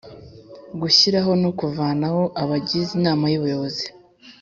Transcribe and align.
Gushyiraho 0.79 1.31
no 1.43 1.49
kuvanaho 1.59 2.21
abagize 2.41 2.91
inama 2.99 3.25
y 3.31 3.37
ubuyobozi 3.39 3.85